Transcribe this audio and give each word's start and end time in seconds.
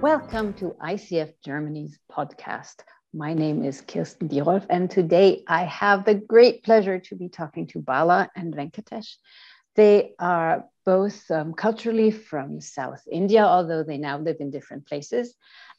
Welcome 0.00 0.52
to 0.54 0.76
ICF 0.80 1.32
Germany's 1.44 1.98
podcast. 2.08 2.84
My 3.12 3.34
name 3.34 3.64
is 3.64 3.80
Kirsten 3.80 4.28
Dierolf, 4.28 4.64
and 4.70 4.88
today 4.88 5.42
I 5.48 5.64
have 5.64 6.04
the 6.04 6.14
great 6.14 6.62
pleasure 6.62 7.00
to 7.00 7.16
be 7.16 7.28
talking 7.28 7.66
to 7.68 7.80
Bala 7.80 8.30
and 8.36 8.54
Venkatesh. 8.54 9.16
They 9.74 10.12
are 10.20 10.66
both 10.86 11.28
um, 11.32 11.52
culturally 11.52 12.12
from 12.12 12.60
South 12.60 13.02
India, 13.10 13.44
although 13.44 13.82
they 13.82 13.98
now 13.98 14.18
live 14.18 14.36
in 14.38 14.52
different 14.52 14.86
places. 14.86 15.34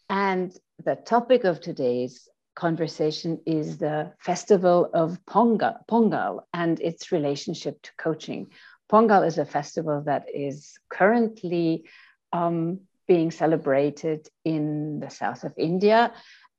And 0.10 0.52
the 0.84 0.96
topic 0.96 1.46
of 1.46 1.62
today's 1.62 2.28
conversation 2.56 3.40
is 3.46 3.78
the 3.78 4.12
festival 4.20 4.90
of 4.93 5.18
Pongal, 5.26 5.78
Pongal 5.90 6.42
and 6.54 6.78
its 6.82 7.14
relationship 7.14 7.82
to 7.84 7.92
coaching. 7.98 8.48
Pongal 8.92 9.26
is 9.26 9.38
a 9.38 9.46
festival 9.46 10.04
that 10.07 10.26
is 10.34 10.78
currently 10.90 11.86
um, 12.34 12.82
being 13.10 13.32
celebrated 13.32 14.30
in 14.46 15.00
the 15.00 15.10
south 15.10 15.44
of 15.44 15.52
India. 15.58 16.14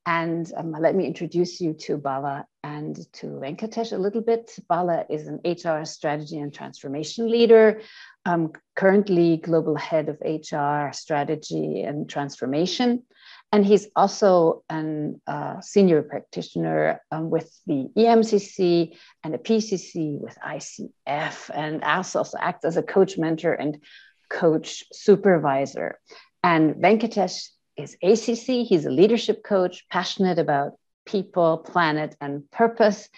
And 0.05 0.51
um, 0.57 0.73
let 0.73 0.97
me 0.97 1.07
introduce 1.07 1.61
you 1.61 1.75
to 1.85 1.97
Bala 1.97 2.45
and 2.65 2.97
to 3.13 3.27
Venkatesh 3.27 3.93
a 3.93 3.99
little 3.99 4.21
bit. 4.21 4.51
Bala 4.69 5.05
is 5.09 5.29
an 5.29 5.39
HR 5.45 5.85
strategy 5.85 6.39
and 6.39 6.53
transformation 6.53 7.31
leader, 7.31 7.81
um, 8.27 8.51
currently 8.75 9.37
global 9.37 9.77
head 9.77 10.09
of 10.09 10.19
HR 10.25 10.93
strategy 10.93 11.83
and 11.83 12.11
transformation. 12.11 13.05
And 13.53 13.65
he's 13.65 13.87
also 13.95 14.65
a 14.71 15.13
uh, 15.29 15.61
senior 15.61 16.03
practitioner 16.03 17.01
um, 17.13 17.31
with 17.31 17.49
the 17.67 17.89
EMCC 17.97 18.97
and 19.23 19.35
the 19.35 19.39
PCC 19.39 20.19
with 20.19 20.37
ICF, 20.45 21.51
and 21.55 21.85
also 21.85 22.25
acts 22.41 22.65
as 22.65 22.77
a 22.77 22.83
coach 22.83 23.19
mentor 23.19 23.53
and 23.53 23.79
coach 24.31 24.85
supervisor. 24.93 25.99
And 26.43 26.77
Venkatesh 26.77 27.49
is 27.77 27.97
ACC. 28.03 28.67
He's 28.67 28.87
a 28.87 28.91
leadership 28.91 29.43
coach, 29.43 29.87
passionate 29.89 30.39
about 30.39 30.73
people, 31.07 31.59
planet, 31.59 32.17
and 32.21 32.51
purpose. 32.51 33.09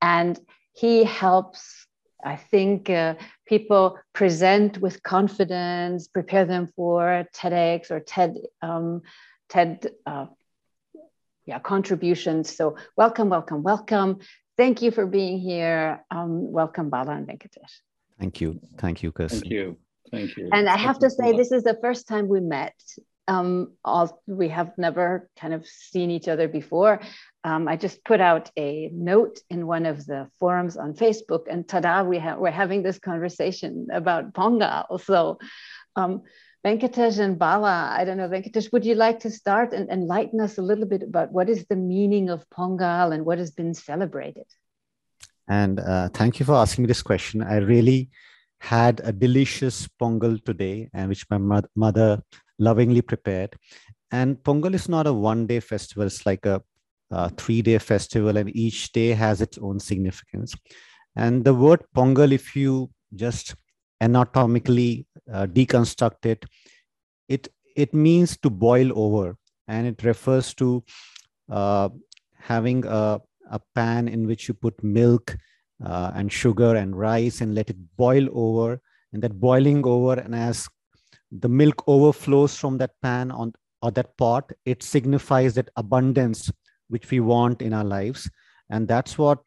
And 0.00 0.38
he 0.72 1.04
helps, 1.04 1.86
I 2.24 2.36
think, 2.36 2.88
uh, 2.88 3.14
people 3.46 3.98
present 4.12 4.78
with 4.78 5.02
confidence, 5.02 6.08
prepare 6.08 6.44
them 6.44 6.68
for 6.76 7.26
TEDx 7.34 7.90
or 7.90 8.00
TED, 8.00 8.38
um, 8.62 9.02
TED, 9.48 9.90
uh, 10.06 10.26
yeah, 11.44 11.58
contributions. 11.58 12.54
So 12.54 12.76
welcome, 12.96 13.28
welcome, 13.28 13.62
welcome. 13.62 14.20
Thank 14.56 14.82
you 14.82 14.90
for 14.90 15.06
being 15.06 15.38
here. 15.38 16.04
Um, 16.10 16.52
welcome, 16.52 16.90
Bala 16.90 17.12
and 17.12 17.26
Venkatesh. 17.26 17.80
Thank 18.18 18.40
you. 18.40 18.60
Thank 18.78 19.02
you, 19.02 19.10
Kirsten. 19.10 19.40
Thank 19.40 19.52
you. 19.52 19.78
Thank 20.10 20.36
you. 20.36 20.48
And 20.52 20.68
I 20.68 20.76
have 20.76 20.98
to 21.00 21.10
say, 21.10 21.32
this 21.32 21.52
is 21.52 21.62
the 21.62 21.78
first 21.80 22.08
time 22.08 22.28
we 22.28 22.40
met. 22.40 22.74
Um, 23.28 23.74
all, 23.84 24.22
we 24.26 24.48
have 24.48 24.76
never 24.76 25.28
kind 25.38 25.54
of 25.54 25.64
seen 25.66 26.10
each 26.10 26.26
other 26.26 26.48
before. 26.48 27.00
Um, 27.44 27.68
I 27.68 27.76
just 27.76 28.04
put 28.04 28.20
out 28.20 28.50
a 28.56 28.90
note 28.92 29.38
in 29.48 29.66
one 29.66 29.86
of 29.86 30.04
the 30.04 30.28
forums 30.40 30.76
on 30.76 30.94
Facebook, 30.94 31.46
and 31.48 31.66
tada, 31.66 32.06
we 32.06 32.18
ha- 32.18 32.36
we're 32.36 32.50
having 32.50 32.82
this 32.82 32.98
conversation 32.98 33.86
about 33.92 34.34
Pongal. 34.34 35.00
So, 35.00 35.38
um, 35.94 36.22
Venkatesh 36.66 37.18
and 37.18 37.38
Bala, 37.38 37.94
I 37.96 38.04
don't 38.04 38.18
know, 38.18 38.28
Venkatesh, 38.28 38.70
would 38.72 38.84
you 38.84 38.94
like 38.94 39.20
to 39.20 39.30
start 39.30 39.72
and 39.72 39.88
enlighten 39.88 40.40
us 40.40 40.58
a 40.58 40.62
little 40.62 40.84
bit 40.84 41.02
about 41.02 41.32
what 41.32 41.48
is 41.48 41.64
the 41.66 41.76
meaning 41.76 42.28
of 42.28 42.44
Pongal 42.50 43.14
and 43.14 43.24
what 43.24 43.38
has 43.38 43.50
been 43.50 43.72
celebrated? 43.72 44.44
And 45.48 45.80
uh, 45.80 46.10
thank 46.10 46.38
you 46.38 46.44
for 46.44 46.54
asking 46.54 46.84
me 46.84 46.88
this 46.88 47.02
question. 47.02 47.42
I 47.42 47.56
really 47.56 48.10
had 48.60 49.00
a 49.04 49.12
delicious 49.12 49.88
pongal 50.00 50.38
today, 50.44 50.88
and 50.94 51.08
which 51.08 51.24
my 51.30 51.38
mother 51.74 52.22
lovingly 52.58 53.02
prepared. 53.02 53.56
And 54.12 54.36
pongal 54.42 54.74
is 54.74 54.88
not 54.88 55.06
a 55.06 55.12
one-day 55.12 55.60
festival; 55.60 56.06
it's 56.06 56.26
like 56.26 56.46
a, 56.46 56.62
a 57.10 57.30
three-day 57.30 57.78
festival, 57.78 58.36
and 58.36 58.54
each 58.54 58.92
day 58.92 59.08
has 59.08 59.40
its 59.40 59.58
own 59.58 59.80
significance. 59.80 60.54
And 61.16 61.44
the 61.44 61.54
word 61.54 61.84
pongal, 61.96 62.32
if 62.32 62.54
you 62.54 62.90
just 63.14 63.54
anatomically 64.00 65.06
uh, 65.32 65.46
deconstruct 65.46 66.26
it, 66.26 66.44
it 67.28 67.48
it 67.76 67.94
means 67.94 68.36
to 68.38 68.50
boil 68.50 68.92
over, 68.98 69.36
and 69.68 69.86
it 69.86 70.02
refers 70.04 70.54
to 70.54 70.84
uh, 71.50 71.88
having 72.36 72.84
a, 72.86 73.20
a 73.50 73.60
pan 73.74 74.08
in 74.08 74.26
which 74.26 74.48
you 74.48 74.54
put 74.54 74.82
milk 74.82 75.36
uh, 75.84 76.12
and 76.14 76.32
sugar 76.32 76.76
and 76.76 76.96
rice 76.96 77.40
and 77.40 77.54
let 77.54 77.70
it 77.70 77.76
boil 77.96 78.28
over. 78.32 78.80
And 79.12 79.22
that 79.22 79.40
boiling 79.40 79.84
over 79.84 80.20
and 80.20 80.34
as 80.34 80.68
the 81.32 81.48
milk 81.48 81.82
overflows 81.86 82.56
from 82.56 82.78
that 82.78 82.92
pan 83.02 83.30
on 83.30 83.52
or 83.82 83.90
that 83.92 84.16
pot 84.16 84.52
it 84.64 84.82
signifies 84.82 85.54
that 85.54 85.70
abundance 85.76 86.50
which 86.88 87.10
we 87.10 87.20
want 87.20 87.62
in 87.62 87.72
our 87.72 87.84
lives. 87.84 88.30
And 88.68 88.86
that's 88.86 89.18
what 89.18 89.40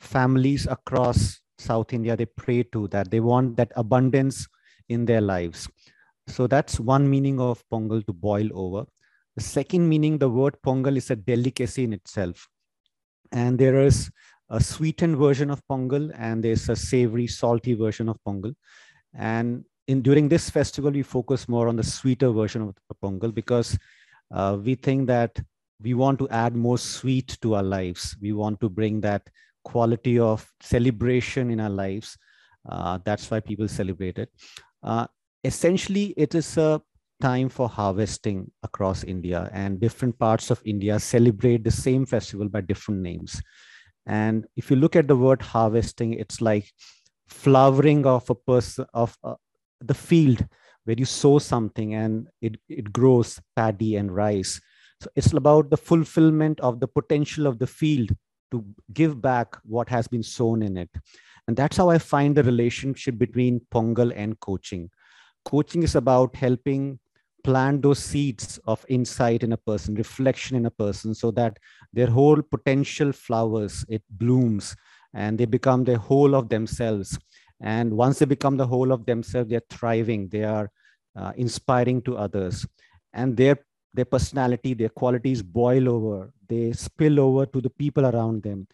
families 0.00 0.66
across 0.66 1.40
south 1.58 1.94
india 1.94 2.14
they 2.14 2.26
pray 2.26 2.62
to 2.62 2.86
that 2.88 3.10
they 3.10 3.18
want 3.18 3.56
that 3.56 3.72
abundance 3.76 4.46
in 4.88 5.04
their 5.04 5.20
lives. 5.20 5.68
So 6.28 6.46
that's 6.46 6.80
one 6.80 7.08
meaning 7.08 7.40
of 7.40 7.62
pongal 7.72 8.04
to 8.06 8.12
boil 8.12 8.48
over. 8.52 8.86
The 9.36 9.42
second 9.42 9.88
meaning 9.88 10.18
the 10.18 10.28
word 10.28 10.56
pongal 10.64 10.96
is 10.96 11.10
a 11.10 11.16
delicacy 11.16 11.84
in 11.84 11.92
itself. 11.92 12.48
And 13.32 13.58
there 13.58 13.80
is 13.80 14.10
a 14.50 14.60
sweetened 14.60 15.16
version 15.16 15.50
of 15.50 15.62
pongal 15.68 16.12
and 16.16 16.42
there's 16.42 16.68
a 16.68 16.76
savory 16.76 17.26
salty 17.26 17.74
version 17.74 18.08
of 18.08 18.18
pongal. 18.26 18.54
And 19.14 19.64
in 19.88 20.02
during 20.02 20.28
this 20.28 20.50
festival 20.50 20.90
we 20.90 21.02
focus 21.02 21.48
more 21.48 21.68
on 21.68 21.76
the 21.76 21.82
sweeter 21.82 22.30
version 22.30 22.62
of 22.62 22.74
pongal 23.02 23.34
because 23.34 23.78
uh, 24.32 24.58
we 24.60 24.74
think 24.74 25.06
that 25.06 25.38
we 25.82 25.94
want 25.94 26.18
to 26.18 26.28
add 26.30 26.56
more 26.56 26.78
sweet 26.78 27.36
to 27.42 27.54
our 27.54 27.62
lives. 27.62 28.16
We 28.20 28.32
want 28.32 28.60
to 28.60 28.68
bring 28.68 29.00
that 29.02 29.28
quality 29.64 30.18
of 30.18 30.48
celebration 30.60 31.50
in 31.50 31.60
our 31.60 31.70
lives. 31.70 32.16
Uh, 32.68 32.98
that's 33.04 33.30
why 33.30 33.40
people 33.40 33.68
celebrate 33.68 34.18
it. 34.18 34.30
Uh, 34.82 35.06
essentially 35.46 36.12
it 36.16 36.34
is 36.34 36.56
a 36.56 36.82
time 37.20 37.48
for 37.48 37.68
harvesting 37.68 38.50
across 38.62 39.04
india 39.04 39.48
and 39.52 39.80
different 39.80 40.18
parts 40.18 40.50
of 40.50 40.60
india 40.64 40.98
celebrate 40.98 41.62
the 41.64 41.70
same 41.70 42.04
festival 42.04 42.48
by 42.48 42.60
different 42.60 43.00
names 43.00 43.40
and 44.06 44.46
if 44.56 44.70
you 44.70 44.76
look 44.76 44.96
at 44.96 45.08
the 45.08 45.16
word 45.16 45.42
harvesting, 45.42 46.14
it's 46.14 46.40
like 46.40 46.72
flowering 47.26 48.06
of 48.06 48.28
a 48.30 48.34
person 48.34 48.86
of 48.94 49.16
uh, 49.24 49.34
the 49.80 49.94
field 49.94 50.46
where 50.84 50.96
you 50.96 51.04
sow 51.04 51.38
something 51.38 51.94
and 51.94 52.28
it, 52.40 52.56
it 52.68 52.92
grows 52.92 53.40
paddy 53.56 53.96
and 53.96 54.14
rice. 54.14 54.60
So 55.02 55.10
it's 55.16 55.32
about 55.32 55.70
the 55.70 55.76
fulfillment 55.76 56.60
of 56.60 56.78
the 56.78 56.86
potential 56.86 57.46
of 57.46 57.58
the 57.58 57.66
field 57.66 58.10
to 58.52 58.64
give 58.92 59.20
back 59.20 59.56
what 59.64 59.88
has 59.88 60.06
been 60.06 60.22
sown 60.22 60.62
in 60.62 60.76
it. 60.76 60.90
And 61.48 61.56
that's 61.56 61.76
how 61.76 61.90
I 61.90 61.98
find 61.98 62.36
the 62.36 62.44
relationship 62.44 63.18
between 63.18 63.60
Pongal 63.72 64.12
and 64.14 64.38
coaching. 64.40 64.90
Coaching 65.44 65.82
is 65.82 65.96
about 65.96 66.34
helping 66.36 66.98
plant 67.46 67.82
those 67.82 68.00
seeds 68.00 68.58
of 68.66 68.84
insight 68.88 69.44
in 69.44 69.52
a 69.52 69.56
person, 69.56 69.94
reflection 69.94 70.56
in 70.56 70.66
a 70.66 70.70
person, 70.70 71.14
so 71.14 71.30
that 71.30 71.56
their 71.92 72.08
whole 72.08 72.42
potential 72.42 73.12
flowers, 73.12 73.84
it 73.88 74.02
blooms 74.10 74.74
and 75.14 75.38
they 75.38 75.44
become 75.46 75.84
the 75.84 75.96
whole 75.96 76.34
of 76.34 76.48
themselves. 76.48 77.16
And 77.60 77.92
once 77.92 78.18
they 78.18 78.26
become 78.26 78.56
the 78.56 78.66
whole 78.66 78.90
of 78.90 79.06
themselves, 79.06 79.48
they're 79.48 79.70
thriving, 79.70 80.28
they 80.28 80.42
are 80.42 80.68
uh, 81.14 81.32
inspiring 81.36 82.02
to 82.02 82.16
others. 82.18 82.66
And 83.12 83.36
their, 83.36 83.56
their 83.94 84.04
personality, 84.04 84.74
their 84.74 84.90
qualities 84.90 85.40
boil 85.40 85.88
over, 85.88 86.32
they 86.48 86.72
spill 86.72 87.20
over 87.20 87.46
to 87.46 87.60
the 87.60 87.70
people 87.70 88.06
around 88.06 88.42
them. 88.42 88.66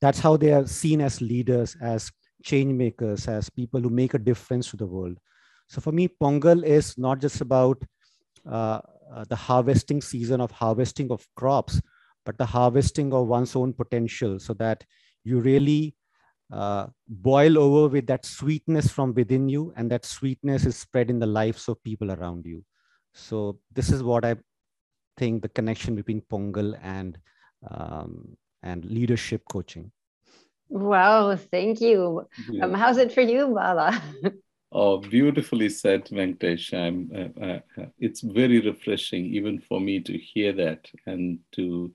That's 0.00 0.20
how 0.20 0.36
they 0.36 0.52
are 0.52 0.66
seen 0.66 1.00
as 1.00 1.20
leaders, 1.20 1.76
as 1.82 2.10
change 2.44 2.72
makers, 2.72 3.26
as 3.26 3.50
people 3.50 3.80
who 3.80 3.90
make 3.90 4.14
a 4.14 4.18
difference 4.18 4.70
to 4.70 4.76
the 4.76 4.86
world. 4.86 5.18
So 5.68 5.80
for 5.80 5.92
me, 5.92 6.08
Pongal 6.08 6.64
is 6.64 6.96
not 6.96 7.20
just 7.20 7.40
about 7.40 7.82
uh, 8.48 8.80
uh, 9.14 9.24
the 9.28 9.36
harvesting 9.36 10.00
season 10.00 10.40
of 10.40 10.50
harvesting 10.50 11.10
of 11.10 11.26
crops, 11.36 11.80
but 12.24 12.38
the 12.38 12.46
harvesting 12.46 13.12
of 13.12 13.26
one's 13.26 13.54
own 13.56 13.72
potential 13.72 14.38
so 14.38 14.54
that 14.54 14.84
you 15.24 15.40
really 15.40 15.94
uh, 16.52 16.86
boil 17.08 17.58
over 17.58 17.88
with 17.88 18.06
that 18.06 18.26
sweetness 18.26 18.90
from 18.90 19.14
within 19.14 19.48
you 19.48 19.72
and 19.76 19.90
that 19.90 20.04
sweetness 20.04 20.66
is 20.66 20.76
spread 20.76 21.10
in 21.10 21.18
the 21.18 21.26
lives 21.26 21.68
of 21.68 21.82
people 21.82 22.12
around 22.12 22.44
you. 22.44 22.64
So 23.14 23.58
this 23.72 23.90
is 23.90 24.02
what 24.02 24.24
i 24.24 24.36
think 25.18 25.42
the 25.42 25.48
connection 25.48 25.94
between 25.94 26.22
pongal 26.22 26.78
and 26.82 27.18
um, 27.70 28.36
and 28.62 28.84
leadership 28.84 29.42
coaching. 29.50 29.92
Wow 30.68 31.36
thank 31.36 31.80
you. 31.80 32.26
Yeah. 32.50 32.64
um, 32.64 32.74
how's 32.74 32.96
it 32.96 33.12
for 33.12 33.20
you 33.20 33.48
bala 33.48 34.02
Oh, 34.72 34.98
beautifully 34.98 35.68
said, 35.68 36.06
Venkatesh. 36.06 36.72
Uh, 36.72 37.44
uh, 37.44 37.60
uh, 37.82 37.86
it's 37.98 38.22
very 38.22 38.60
refreshing, 38.60 39.26
even 39.26 39.60
for 39.60 39.80
me, 39.80 40.00
to 40.00 40.16
hear 40.18 40.52
that 40.54 40.90
and 41.06 41.38
to 41.52 41.94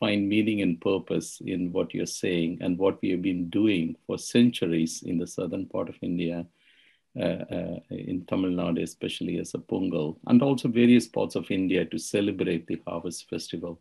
find 0.00 0.28
meaning 0.28 0.62
and 0.62 0.80
purpose 0.80 1.40
in 1.44 1.72
what 1.72 1.94
you're 1.94 2.06
saying 2.06 2.58
and 2.60 2.78
what 2.78 3.00
we 3.02 3.10
have 3.10 3.22
been 3.22 3.48
doing 3.50 3.96
for 4.06 4.18
centuries 4.18 5.02
in 5.04 5.18
the 5.18 5.26
southern 5.26 5.66
part 5.66 5.88
of 5.88 5.96
India. 6.02 6.46
uh, 7.20 7.44
uh, 7.58 7.80
in 7.90 8.24
Tamil 8.26 8.52
Nadu, 8.52 8.82
especially 8.82 9.38
as 9.38 9.54
a 9.54 9.58
Pongal, 9.58 10.18
and 10.28 10.42
also 10.42 10.68
various 10.68 11.08
parts 11.08 11.36
of 11.36 11.50
India 11.50 11.84
to 11.84 11.98
celebrate 11.98 12.66
the 12.66 12.80
harvest 12.86 13.28
festival. 13.28 13.78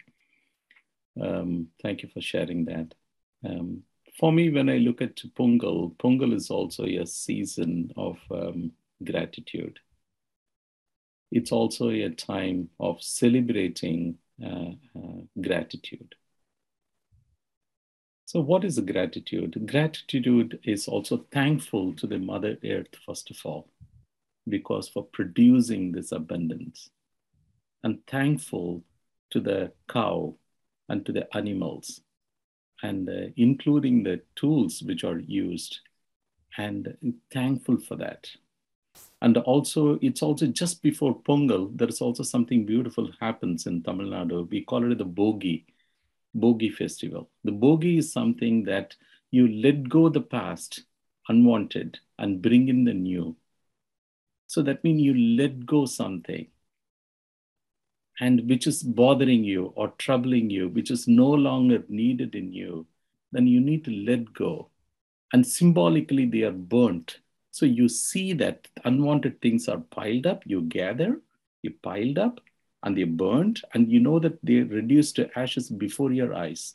Um, 1.22 1.70
thank 1.82 2.04
you 2.04 2.10
for 2.10 2.22
sharing 2.22 2.66
that. 2.66 2.94
Um, 3.46 3.84
for 4.18 4.32
me, 4.32 4.50
when 4.50 4.70
I 4.70 4.78
look 4.78 5.02
at 5.02 5.16
Pongal, 5.36 5.96
Pongal 5.98 6.34
is 6.34 6.50
also 6.50 6.86
a 6.86 7.06
season 7.06 7.92
of 7.96 8.18
um, 8.32 8.72
gratitude. 9.04 9.80
It's 11.32 11.52
also 11.52 11.90
a 11.90 12.10
time 12.10 12.70
of 12.80 13.02
celebrating 13.04 14.18
uh, 14.44 14.72
uh, 14.96 15.22
gratitude. 15.40 16.16
So, 18.26 18.42
what 18.42 18.66
is 18.66 18.80
gratitude? 18.80 19.68
Gratitude 19.68 20.60
is 20.64 20.88
also 20.88 21.26
thankful 21.32 21.94
to 21.94 22.08
the 22.08 22.18
Mother 22.18 22.58
Earth, 22.66 22.96
first 23.06 23.30
of 23.30 23.38
all, 23.46 23.70
because 24.50 24.90
for 24.90 25.04
producing 25.04 25.92
this 25.92 26.12
abundance, 26.12 26.90
and 27.84 28.00
thankful 28.08 28.84
to 29.30 29.40
the 29.40 29.72
cow 29.88 30.36
and 30.90 31.06
to 31.06 31.12
the 31.12 31.28
animals, 31.38 32.02
and 32.84 33.10
uh, 33.10 33.30
including 33.36 34.04
the 34.04 34.22
tools 34.36 34.82
which 34.84 35.04
are 35.04 35.20
used, 35.20 35.80
and 36.58 36.96
thankful 37.32 37.78
for 37.78 37.96
that. 37.96 38.30
And 39.22 39.38
also, 39.38 39.98
it's 40.02 40.22
also 40.22 40.48
just 40.48 40.84
before 40.84 41.20
Pongal, 41.22 41.76
there 41.76 41.88
is 41.88 42.02
also 42.02 42.24
something 42.24 42.66
beautiful 42.66 43.12
happens 43.20 43.66
in 43.66 43.82
Tamil 43.82 44.08
Nadu. 44.08 44.50
We 44.50 44.62
call 44.62 44.92
it 44.92 44.98
the 44.98 45.06
Bhogi 45.06 45.66
Bhogi 46.36 46.74
festival. 46.74 47.30
The 47.44 47.52
Bhogi 47.52 47.98
is 47.98 48.12
something 48.14 48.64
that 48.66 48.96
you 49.32 49.48
let 49.48 49.90
go 49.90 50.10
the 50.10 50.22
past, 50.22 50.84
unwanted, 51.30 52.00
and 52.20 52.42
bring 52.42 52.70
in 52.70 52.84
the 52.84 52.94
new. 52.94 53.36
So 54.48 54.62
that 54.62 54.84
means 54.84 55.02
you 55.02 55.16
let 55.36 55.66
go 55.66 55.86
something 55.86 56.48
and 58.20 58.50
which 58.50 58.68
is 58.68 58.82
bothering 58.84 59.44
you 59.44 59.74
or 59.76 59.90
troubling 59.98 60.50
you, 60.50 60.70
which 60.70 60.92
is 60.92 61.08
no 61.08 61.28
longer 61.28 61.84
needed 61.88 62.36
in 62.36 62.52
you, 62.52 62.86
then 63.32 63.48
you 63.48 63.60
need 63.60 63.86
to 63.86 63.92
let 63.92 64.34
go. 64.34 64.70
And 65.34 65.46
symbolically, 65.46 66.26
they 66.26 66.44
are 66.44 66.52
burnt. 66.52 67.20
So 67.52 67.66
you 67.66 67.90
see 67.90 68.34
that 68.34 68.68
unwanted 68.86 69.42
things 69.42 69.68
are 69.68 69.80
piled 69.80 70.26
up, 70.26 70.44
you 70.46 70.62
gather, 70.62 71.22
you 71.62 71.74
piled 71.82 72.18
up, 72.18 72.40
and 72.84 72.98
they 72.98 73.04
burnt, 73.04 73.62
and 73.74 73.92
you 73.92 74.00
know 74.00 74.20
that 74.20 74.38
they 74.44 74.62
reduced 74.62 75.16
to 75.18 75.30
ashes 75.38 75.70
before 75.70 76.12
your 76.12 76.34
eyes. 76.34 76.72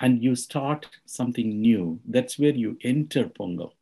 And 0.00 0.22
you 0.22 0.34
start 0.34 0.88
something 1.04 1.60
new. 1.60 2.00
That's 2.06 2.38
where 2.38 2.54
you 2.54 2.78
enter 2.82 3.24
Pongal. 3.24 3.72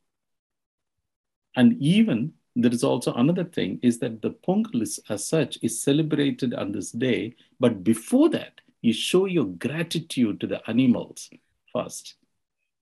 And 1.54 1.80
even 1.80 2.34
there 2.58 2.72
is 2.72 2.82
also 2.82 3.12
another 3.14 3.44
thing 3.44 3.78
is 3.82 4.00
that 4.00 4.20
the 4.20 4.30
Pongal 4.30 4.82
as 5.08 5.28
such 5.28 5.58
is 5.62 5.80
celebrated 5.80 6.54
on 6.54 6.72
this 6.72 6.90
day, 6.90 7.36
but 7.60 7.84
before 7.84 8.28
that, 8.30 8.60
you 8.82 8.92
show 8.92 9.26
your 9.26 9.44
gratitude 9.44 10.40
to 10.40 10.48
the 10.48 10.60
animals 10.68 11.30
first. 11.72 12.16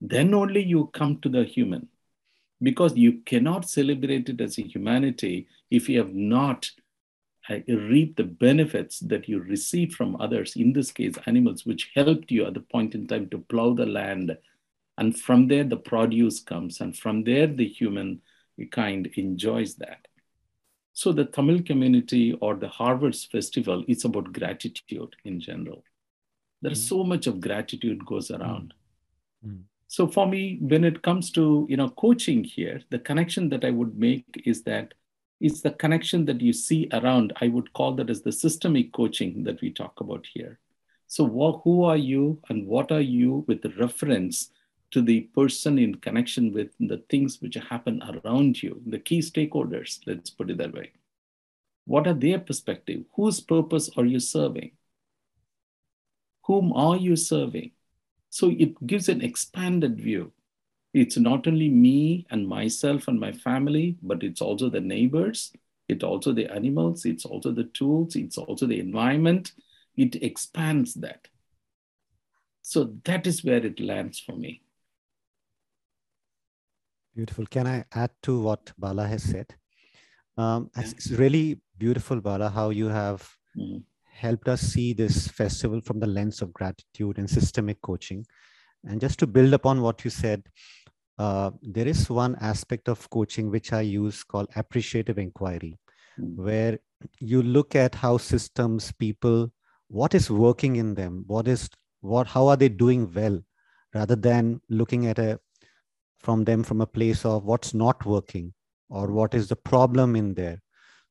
Then 0.00 0.32
only 0.32 0.62
you 0.62 0.87
come 0.94 1.20
to 1.20 1.28
the 1.28 1.44
human 1.44 1.88
because 2.62 2.96
you 2.96 3.20
cannot 3.26 3.69
celebrate 3.69 4.31
it 4.31 4.40
as 4.40 4.56
a 4.56 4.62
humanity 4.62 5.46
if 5.70 5.90
you 5.90 5.99
have 5.99 6.14
not 6.14 6.70
uh, 7.50 7.58
reaped 7.69 8.17
the 8.17 8.25
benefits 8.25 9.00
that 9.00 9.28
you 9.28 9.40
receive 9.40 9.94
from 9.94 10.17
others, 10.19 10.56
in 10.56 10.73
this 10.73 10.90
case, 10.90 11.14
animals, 11.26 11.67
which 11.67 11.90
helped 11.94 12.31
you 12.31 12.46
at 12.46 12.55
the 12.55 12.61
point 12.61 12.94
in 12.94 13.06
time 13.06 13.28
to 13.28 13.38
plow 13.38 13.75
the 13.75 13.84
land. 13.84 14.37
And 14.96 15.19
from 15.19 15.49
there, 15.49 15.64
the 15.64 15.76
produce 15.76 16.40
comes. 16.40 16.81
And 16.81 16.96
from 16.96 17.25
there, 17.25 17.46
the 17.46 17.69
human 17.69 18.23
kind 18.64 19.06
enjoys 19.17 19.75
that. 19.76 20.08
So 20.94 21.12
the 21.12 21.26
Tamil 21.26 21.62
community 21.62 22.32
or 22.41 22.55
the 22.55 22.69
Harvest 22.69 23.31
Festival 23.31 23.85
is 23.87 24.06
about 24.06 24.32
gratitude 24.32 25.14
in 25.26 25.41
general. 25.41 25.85
There's 26.62 26.82
mm. 26.82 26.88
so 26.88 27.05
much 27.05 27.26
of 27.26 27.41
gratitude 27.41 28.06
goes 28.06 28.31
around. 28.31 28.73
Mm. 29.47 29.50
Mm. 29.50 29.62
So 29.88 30.08
for 30.08 30.26
me, 30.26 30.58
when 30.62 30.85
it 30.85 31.03
comes 31.03 31.31
to 31.32 31.67
you 31.69 31.76
know 31.76 31.91
coaching 31.91 32.43
here, 32.43 32.81
the 32.91 32.99
connection 32.99 33.50
that 33.50 33.64
I 33.64 33.70
would 33.70 33.99
make 33.99 34.25
is 34.44 34.62
that 34.62 34.94
it's 35.41 35.61
the 35.61 35.70
connection 35.73 36.25
that 36.25 36.41
you 36.41 36.52
see 36.52 36.88
around. 36.93 37.35
I 37.41 37.49
would 37.49 37.73
call 37.75 37.94
that 37.97 38.09
as 38.09 38.23
the 38.23 38.32
systemic 38.32 38.93
coaching 38.93 39.44
that 39.44 39.61
we 39.61 39.70
talk 39.70 40.00
about 40.00 40.26
here. 40.32 40.59
So, 41.09 41.25
what, 41.25 41.61
who 41.62 41.85
are 41.85 41.97
you 41.97 42.41
and 42.49 42.67
what 42.67 42.91
are 42.91 43.00
you 43.00 43.44
with 43.47 43.64
reference 43.79 44.50
to 44.91 45.03
the 45.03 45.23
person 45.35 45.79
in 45.79 45.97
connection 45.97 46.53
with 46.53 46.69
the 46.79 47.03
things 47.09 47.41
which 47.41 47.55
happen 47.55 48.03
around 48.03 48.62
you, 48.62 48.81
the 48.87 48.99
key 48.99 49.21
stakeholders, 49.21 50.00
let's 50.06 50.31
put 50.31 50.50
it 50.50 50.59
that 50.59 50.75
way. 50.75 50.93
What 51.85 52.06
are 52.06 52.15
their 52.15 52.38
perspective? 52.38 53.05
Whose 53.15 53.41
purpose 53.41 53.91
are 53.97 54.05
you 54.05 54.21
serving? 54.21 54.73
Whom 56.44 56.73
are 56.73 56.97
you 56.97 57.17
serving? 57.17 57.73
So 58.31 58.50
it 58.50 58.87
gives 58.87 59.09
an 59.09 59.23
expanded 59.23 60.00
view 60.00 60.33
it's 60.97 61.19
not 61.19 61.47
only 61.47 61.69
me 61.69 62.27
and 62.31 62.49
myself 62.49 63.06
and 63.06 63.21
my 63.21 63.31
family, 63.31 63.99
but 64.03 64.23
it's 64.23 64.41
also 64.41 64.71
the 64.71 64.81
neighbors, 64.81 65.53
it's 65.91 66.03
also 66.03 66.33
the 66.33 66.47
animals, 66.47 67.05
it's 67.05 67.27
also 67.27 67.53
the 67.53 67.65
tools, 67.65 68.17
it's 68.17 68.38
also 68.38 68.67
the 68.67 68.81
environment. 68.81 69.53
It 69.94 70.23
expands 70.23 70.94
that. 70.94 71.29
So 72.62 72.94
that 73.05 73.27
is 73.27 73.44
where 73.44 73.62
it 73.62 73.79
lands 73.79 74.19
for 74.19 74.37
me. 74.37 74.62
Beautiful. 77.17 77.47
Can 77.47 77.67
I 77.67 77.83
add 77.95 78.11
to 78.25 78.39
what 78.39 78.73
Bala 78.77 79.07
has 79.07 79.23
said? 79.23 79.47
Um, 80.37 80.71
it's 80.77 81.11
really 81.13 81.59
beautiful, 81.79 82.21
Bala, 82.21 82.51
how 82.51 82.69
you 82.69 82.89
have 82.89 83.27
mm-hmm. 83.57 83.79
helped 84.05 84.49
us 84.49 84.61
see 84.61 84.93
this 84.93 85.27
festival 85.27 85.81
from 85.81 85.99
the 85.99 86.07
lens 86.07 86.43
of 86.43 86.53
gratitude 86.53 87.17
and 87.17 87.29
systemic 87.29 87.81
coaching. 87.81 88.27
And 88.85 89.01
just 89.01 89.19
to 89.21 89.27
build 89.27 89.55
upon 89.55 89.81
what 89.81 90.05
you 90.05 90.11
said, 90.11 90.43
uh, 91.19 91.53
there 91.63 91.89
is 91.89 92.11
one 92.11 92.37
aspect 92.43 92.87
of 92.87 93.09
coaching 93.09 93.51
which 93.51 93.73
I 93.73 93.81
use 93.81 94.23
called 94.23 94.51
appreciative 94.55 95.17
inquiry, 95.17 95.79
mm. 96.21 96.37
where 96.37 96.79
you 97.19 97.43
look 97.43 97.75
at 97.75 97.95
how 97.95 98.19
systems, 98.19 98.93
people, 98.93 99.51
what 99.89 100.15
is 100.15 100.31
working 100.31 100.77
in 100.77 100.95
them, 100.95 101.25
what 101.27 101.49
is 101.49 101.71
what, 102.02 102.26
how 102.26 102.49
are 102.49 102.59
they 102.59 102.69
doing 102.69 103.11
well, 103.14 103.40
rather 103.95 104.17
than 104.17 104.61
looking 104.69 105.07
at 105.07 105.19
a 105.19 105.40
from 106.26 106.42
them 106.42 106.64
from 106.68 106.80
a 106.80 106.92
place 106.99 107.25
of 107.25 107.45
what's 107.45 107.73
not 107.73 108.04
working 108.04 108.52
or 108.90 109.04
what 109.18 109.33
is 109.33 109.49
the 109.49 109.61
problem 109.73 110.16
in 110.16 110.35
there. 110.35 110.61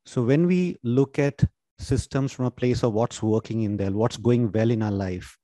So 0.05 0.21
when 0.21 0.45
we 0.45 0.77
look 0.83 1.19
at 1.19 1.41
systems 1.79 2.33
from 2.33 2.45
a 2.45 2.51
place 2.51 2.83
of 2.83 2.91
what's 2.91 3.23
working 3.23 3.61
in 3.63 3.77
there, 3.77 3.91
what's 3.91 4.17
going 4.17 4.51
well 4.51 4.71
in 4.71 4.83
our 4.83 4.91
life, 4.91 5.37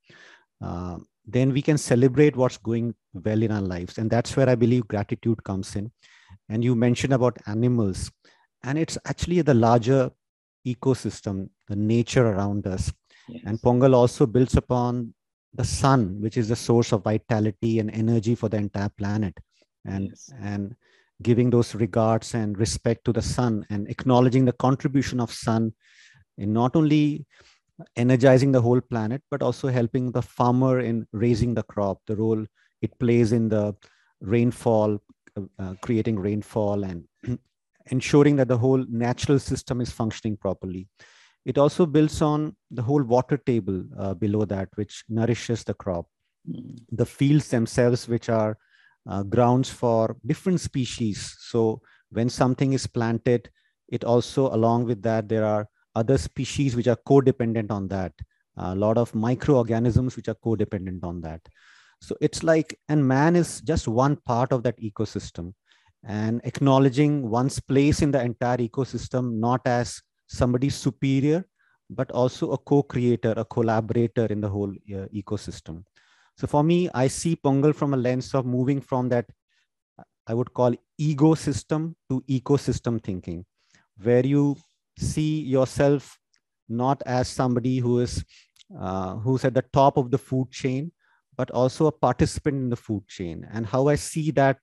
uh, 0.62 0.98
then 1.26 1.54
we 1.54 1.62
can 1.62 1.78
celebrate 1.78 2.36
what's 2.36 2.58
going 2.58 2.94
well 3.14 3.42
in 3.42 3.52
our 3.52 3.62
lives. 3.62 3.98
And 3.98 4.10
that's 4.12 4.36
where 4.36 4.50
I 4.50 4.56
believe 4.56 4.90
gratitude 4.90 5.42
comes 5.46 5.76
in. 5.78 5.90
And 6.50 6.66
you 6.66 6.76
mentioned 6.76 7.14
about 7.14 7.38
animals, 7.48 8.12
and 8.64 8.78
it's 8.78 8.98
actually 9.06 9.42
the 9.42 9.54
larger 9.54 10.12
ecosystem, 10.68 11.50
the 11.70 11.78
nature 11.78 12.28
around 12.28 12.68
us. 12.68 12.92
Yes. 13.30 13.44
And 13.46 13.62
Pongal 13.62 13.96
also 13.96 14.26
builds 14.26 14.58
upon 14.58 15.14
the 15.54 15.64
sun, 15.64 16.20
which 16.20 16.36
is 16.36 16.50
the 16.50 16.56
source 16.56 16.92
of 16.92 17.04
vitality 17.04 17.80
and 17.80 17.90
energy 17.92 18.36
for 18.36 18.50
the 18.50 18.58
entire 18.58 18.90
planet. 18.90 19.40
And, 19.86 20.10
yes. 20.10 20.32
and 20.40 20.76
giving 21.22 21.50
those 21.50 21.76
regards 21.76 22.34
and 22.34 22.58
respect 22.58 23.06
to 23.06 23.14
the 23.14 23.22
sun 23.22 23.66
and 23.70 23.90
acknowledging 23.90 24.46
the 24.46 24.54
contribution 24.54 25.20
of 25.20 25.32
sun 25.32 25.74
in 26.38 26.54
not 26.54 26.76
only 26.76 27.26
energizing 27.96 28.52
the 28.52 28.62
whole 28.62 28.82
planet, 28.82 29.22
but 29.30 29.42
also 29.42 29.68
helping 29.68 30.12
the 30.12 30.22
farmer 30.22 30.80
in 30.80 31.08
raising 31.12 31.54
the 31.54 31.64
crop, 31.64 32.00
the 32.08 32.16
role 32.16 32.46
it 32.82 32.98
plays 33.00 33.32
in 33.32 33.50
the 33.50 33.76
rainfall, 34.22 35.00
uh, 35.38 35.42
uh 35.60 35.74
creating 35.82 36.20
rainfall 36.20 36.84
and 36.84 37.04
ensuring 37.92 38.36
that 38.36 38.48
the 38.48 38.58
whole 38.58 38.84
natural 38.90 39.40
system 39.40 39.82
is 39.82 39.92
functioning 39.92 40.38
properly. 40.38 40.88
It 41.46 41.58
also 41.58 41.86
builds 41.86 42.22
on 42.22 42.56
the 42.70 42.84
whole 42.84 43.04
water 43.04 43.38
table 43.38 43.84
uh, 43.98 44.14
below 44.14 44.46
that, 44.46 44.70
which 44.76 45.04
nourishes 45.10 45.64
the 45.64 45.74
crop. 45.74 46.06
Mm. 46.50 46.80
The 46.92 47.06
fields 47.06 47.48
themselves, 47.50 48.08
which 48.08 48.30
are 48.30 48.58
uh, 49.10 49.24
grounds 49.24 49.70
for 49.70 50.18
different 50.26 50.60
species. 50.60 51.36
So 51.40 51.82
when 52.12 52.30
something 52.30 52.74
is 52.74 52.88
planted, 52.88 53.50
it 53.90 54.04
also, 54.04 54.54
along 54.54 54.86
with 54.86 55.02
that, 55.04 55.28
there 55.28 55.46
are 55.46 55.68
other 55.96 56.18
species 56.18 56.76
which 56.76 56.88
are 56.88 57.00
codependent 57.08 57.72
on 57.72 57.88
that. 57.90 58.14
A 58.58 58.76
lot 58.76 58.98
of 58.98 59.14
microorganisms 59.16 60.16
which 60.16 60.28
are 60.28 60.36
codependent 60.36 61.04
on 61.04 61.22
that. 61.22 61.42
So 62.02 62.16
it's 62.20 62.44
like 62.44 62.78
and 62.90 63.06
man 63.08 63.36
is 63.36 63.62
just 63.62 63.88
one 63.88 64.16
part 64.18 64.52
of 64.52 64.64
that 64.64 64.80
ecosystem. 64.80 65.54
And 66.04 66.42
acknowledging 66.44 67.30
one's 67.30 67.60
place 67.60 68.02
in 68.02 68.12
the 68.12 68.22
entire 68.22 68.58
ecosystem 68.58 69.34
not 69.34 69.62
as 69.66 70.02
somebody 70.28 70.70
superior 70.70 71.46
but 71.92 72.10
also 72.12 72.52
a 72.52 72.58
co-creator 72.58 73.34
a 73.38 73.46
collaborator 73.46 74.26
in 74.28 74.42
the 74.42 74.50
whole 74.50 74.72
uh, 74.72 75.06
ecosystem 75.14 75.84
so 76.38 76.48
for 76.48 76.64
me 76.64 76.90
i 76.94 77.08
see 77.08 77.36
pongal 77.36 77.76
from 77.76 77.94
a 77.94 77.98
lens 77.98 78.34
of 78.34 78.46
moving 78.46 78.82
from 78.82 79.10
that 79.10 79.26
I 80.28 80.34
would 80.34 80.54
call 80.54 80.74
egosystem 81.00 81.96
to 82.10 82.24
ecosystem 82.30 83.04
thinking, 83.04 83.46
where 84.02 84.26
you 84.26 84.56
see 84.98 85.42
yourself 85.42 86.18
not 86.70 87.02
as 87.06 87.28
somebody 87.28 87.80
who 87.80 88.00
is 88.00 88.24
uh, 88.80 89.16
who's 89.16 89.44
at 89.44 89.54
the 89.54 89.66
top 89.74 89.98
of 89.98 90.12
the 90.12 90.18
food 90.18 90.50
chain, 90.52 90.92
but 91.36 91.52
also 91.52 91.88
a 91.88 91.92
participant 91.92 92.56
in 92.56 92.70
the 92.70 92.76
food 92.78 93.06
chain. 93.08 93.46
And 93.52 93.66
how 93.66 93.88
I 93.90 93.96
see 93.96 94.32
that 94.32 94.58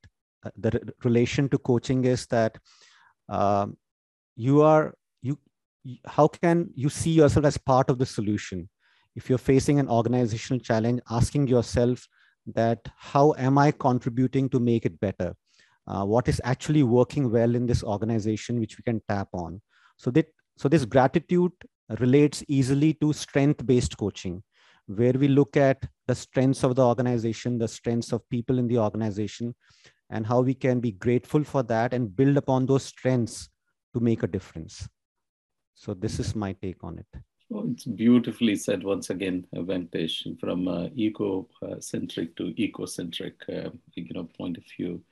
uh, 0.45 0.51
the 0.57 0.71
re- 0.71 0.93
relation 1.05 1.49
to 1.51 1.59
coaching 1.59 2.05
is 2.05 2.27
that 2.29 2.57
um, 3.29 3.77
you 4.37 4.63
are 4.63 4.95
you 5.21 5.39
how 6.07 6.29
can 6.29 6.71
you 6.75 6.89
see 6.89 7.11
yourself 7.11 7.45
as 7.45 7.59
part 7.59 7.91
of 7.91 7.99
the 7.99 8.07
solution 8.07 8.69
if 9.19 9.29
you're 9.29 9.47
facing 9.53 9.81
an 9.81 9.89
organizational 9.89 10.61
challenge 10.61 11.01
asking 11.11 11.49
yourself 11.49 12.07
that 12.59 12.89
how 12.97 13.35
am 13.47 13.59
i 13.59 13.71
contributing 13.71 14.49
to 14.49 14.61
make 14.61 14.87
it 14.87 14.99
better? 15.01 15.35
Uh, 15.87 16.05
what 16.05 16.29
is 16.29 16.41
actually 16.45 16.83
working 16.83 17.31
well 17.31 17.55
in 17.55 17.67
this 17.67 17.83
organization 17.83 18.61
which 18.61 18.77
we 18.79 18.83
can 18.89 19.01
tap 19.09 19.29
on? 19.33 19.61
So 19.97 20.11
that 20.13 20.27
so 20.57 20.69
this 20.69 20.85
gratitude 20.85 21.53
relates 21.99 22.45
easily 22.49 22.93
to 22.95 23.13
strength 23.13 23.67
based 23.67 23.97
coaching 23.97 24.43
where 24.87 25.13
we 25.23 25.29
look 25.29 25.57
at 25.57 25.87
the 26.07 26.15
strengths 26.15 26.63
of 26.63 26.75
the 26.77 26.85
organization 26.85 27.59
the 27.59 27.69
strengths 27.77 28.13
of 28.13 28.29
people 28.31 28.59
in 28.59 28.69
the 28.69 28.79
organization 28.79 29.55
and 30.11 30.27
how 30.27 30.41
we 30.41 30.55
can 30.55 30.81
be 30.81 30.93
grateful 31.07 31.45
for 31.45 31.63
that 31.63 31.93
and 31.93 32.15
build 32.21 32.37
upon 32.37 32.67
those 32.67 32.85
strengths 32.85 33.49
to 33.95 34.01
make 34.01 34.23
a 34.23 34.33
difference. 34.37 34.89
So 35.75 35.95
this 35.95 36.21
is 36.21 36.35
my 36.35 36.53
take 36.63 36.85
on 36.85 36.99
it 37.05 37.23
Oh, 37.51 37.71
it's 37.71 37.85
beautifully 37.85 38.57
said 38.57 38.85
once 38.85 39.09
again, 39.09 39.47
uh, 39.57 39.61
Venkatesh, 39.61 40.39
from 40.39 40.69
uh, 40.69 40.89
ego-centric 40.95 42.37
to 42.37 42.53
ecocentric, 42.53 43.33
uh, 43.49 43.71
you 43.95 44.13
know, 44.13 44.29
point 44.37 44.59
of 44.59 44.65
view, 44.77 45.03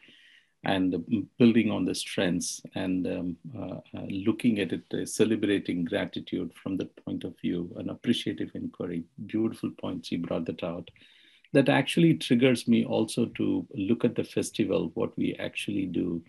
and 0.63 0.95
building 1.39 1.71
on 1.71 1.87
the 1.87 1.95
strengths 1.95 2.61
and 2.75 3.07
um, 3.07 3.37
uh, 3.59 3.77
uh, 3.97 4.07
looking 4.11 4.59
at 4.59 4.73
it, 4.73 4.85
uh, 4.93 5.07
celebrating 5.07 5.83
gratitude 5.87 6.53
from 6.63 6.77
that 6.77 6.95
point 7.07 7.25
of 7.25 7.35
view, 7.41 7.73
an 7.77 7.89
appreciative 7.89 8.51
inquiry. 8.55 9.05
Beautiful 9.25 9.71
points 9.81 10.13
you 10.13 10.19
brought 10.19 10.45
that 10.45 10.63
out. 10.63 10.91
That 11.55 11.71
actually 11.71 12.15
triggers 12.15 12.69
me 12.69 12.85
also 12.85 13.27
to 13.37 13.67
look 13.75 14.05
at 14.05 14.15
the 14.15 14.25
festival, 14.25 14.91
what 14.93 15.17
we 15.17 15.35
actually 15.37 15.87
do. 15.87 16.23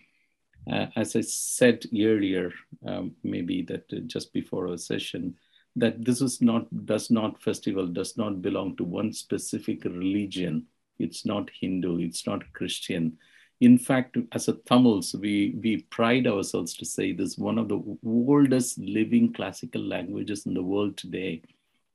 as 0.96 1.16
I 1.16 1.20
said 1.20 1.84
earlier, 1.94 2.50
um, 2.86 3.14
maybe 3.22 3.60
that 3.62 4.06
just 4.06 4.32
before 4.32 4.68
our 4.68 4.78
session, 4.78 5.34
that 5.80 6.04
this 6.04 6.20
is 6.20 6.40
not 6.40 6.66
does 6.86 7.10
not 7.10 7.40
festival 7.42 7.86
does 7.86 8.16
not 8.16 8.42
belong 8.42 8.76
to 8.76 8.84
one 8.84 9.12
specific 9.12 9.84
religion. 9.84 10.66
It's 10.98 11.24
not 11.24 11.50
hindu 11.60 11.98
it's 12.00 12.26
not 12.26 12.52
christian. 12.52 13.18
In 13.60 13.78
fact 13.78 14.16
as 14.32 14.48
a 14.48 14.54
tamils 14.54 15.14
we 15.14 15.56
we 15.62 15.82
pride 15.82 16.26
ourselves 16.26 16.74
to 16.74 16.84
say 16.84 17.12
this 17.12 17.38
one 17.38 17.58
of 17.58 17.68
the 17.68 17.80
oldest 18.04 18.78
living 18.78 19.32
classical 19.32 19.82
languages 19.82 20.46
in 20.46 20.54
the 20.54 20.62
world 20.62 20.96
today. 20.96 21.42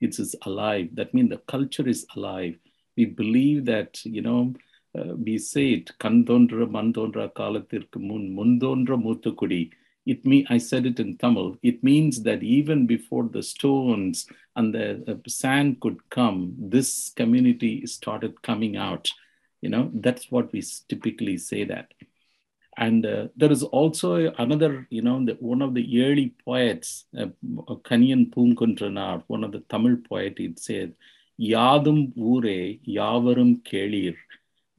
It 0.02 0.20
is 0.20 0.36
alive. 0.46 0.90
That 0.94 1.14
means 1.14 1.30
the 1.30 1.38
culture 1.38 1.88
is 1.88 2.06
alive. 2.16 2.58
We 2.98 3.06
believe 3.06 3.66
that 3.66 4.04
you 4.06 4.22
know 4.22 4.54
uh, 4.98 5.16
we 5.16 5.38
say 5.38 5.74
it 5.74 5.92
kandondra 6.00 6.66
mandondra 6.78 7.32
kalathirku 7.40 8.00
mun 8.10 8.24
mundondra 8.40 8.98
muthukudi 9.06 9.72
it 10.06 10.26
mean 10.26 10.46
I 10.50 10.58
said 10.58 10.86
it 10.86 11.00
in 11.00 11.18
Tamil. 11.18 11.58
It 11.64 11.84
means 11.84 12.24
that 12.24 12.44
even 12.44 12.88
before 12.88 13.30
the 13.32 13.44
stones 13.44 14.28
and 14.56 14.74
the, 14.74 15.20
sand 15.28 15.80
could 15.80 16.10
come, 16.10 16.54
this 16.58 17.12
community 17.16 17.86
started 17.88 18.42
coming 18.42 18.76
out. 18.76 19.10
You 19.62 19.70
know, 19.70 19.92
that's 19.94 20.30
what 20.30 20.52
we 20.52 20.62
typically 20.90 21.38
say 21.38 21.64
that. 21.66 21.94
And 22.76 23.06
uh, 23.06 23.28
there 23.38 23.52
is 23.52 23.64
also 23.64 24.34
another, 24.38 24.88
you 24.90 25.04
know, 25.04 25.24
the, 25.24 25.34
one 25.34 25.62
of 25.62 25.74
the 25.74 26.04
early 26.04 26.34
poets, 26.44 27.06
uh, 27.18 27.28
Kaniyan 27.44 28.34
Punkuntranar, 28.34 29.24
one 29.28 29.44
of 29.44 29.52
the 29.52 29.60
Tamil 29.70 29.98
poet, 30.10 30.36
it 30.38 30.60
said, 30.60 30.96
Yadum 31.40 32.12
ure 32.16 32.78
yavarum 32.88 33.64
kelir. 33.64 34.16